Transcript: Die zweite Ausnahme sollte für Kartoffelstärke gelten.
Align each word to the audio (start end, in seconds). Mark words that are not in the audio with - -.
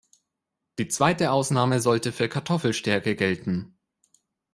Die 0.79 0.87
zweite 0.87 1.29
Ausnahme 1.29 1.79
sollte 1.79 2.11
für 2.11 2.27
Kartoffelstärke 2.27 3.15
gelten. 3.15 3.77